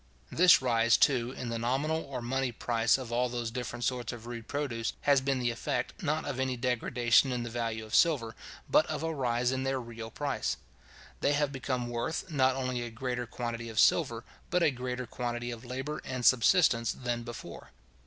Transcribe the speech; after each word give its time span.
This 0.31 0.63
rise, 0.63 0.97
too, 0.97 1.29
in 1.29 1.49
the 1.49 1.59
nominal 1.59 2.03
or 2.05 2.23
money 2.23 2.51
price 2.51 2.97
of 2.97 3.11
all 3.11 3.29
those 3.29 3.51
different 3.51 3.85
sorts 3.85 4.11
of 4.11 4.25
rude 4.25 4.47
produce, 4.47 4.93
has 5.01 5.21
been 5.21 5.37
the 5.37 5.51
effect, 5.51 6.01
not 6.01 6.25
of 6.25 6.39
any 6.39 6.57
degradation 6.57 7.31
in 7.31 7.43
the 7.43 7.51
value 7.51 7.85
of 7.85 7.93
silver, 7.93 8.35
but 8.67 8.87
of 8.87 9.03
a 9.03 9.13
rise 9.13 9.51
in 9.51 9.61
their 9.61 9.79
real 9.79 10.09
price. 10.09 10.57
They 11.19 11.33
have 11.33 11.51
become 11.51 11.87
worth, 11.87 12.31
not 12.31 12.55
only 12.55 12.81
a 12.81 12.89
greater 12.89 13.27
quantity 13.27 13.69
of 13.69 13.79
silver, 13.79 14.23
but 14.49 14.63
a 14.63 14.71
greater 14.71 15.05
quantity 15.05 15.51
of 15.51 15.63
labour 15.65 16.01
and 16.03 16.25
subsistence 16.25 16.91
than 16.93 17.21
before. 17.21 17.69